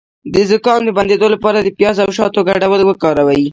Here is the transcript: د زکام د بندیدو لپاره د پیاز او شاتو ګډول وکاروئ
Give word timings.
د 0.33 0.35
زکام 0.51 0.79
د 0.85 0.89
بندیدو 0.97 1.27
لپاره 1.35 1.57
د 1.59 1.69
پیاز 1.77 1.95
او 2.03 2.09
شاتو 2.17 2.41
ګډول 2.49 2.81
وکاروئ 2.85 3.43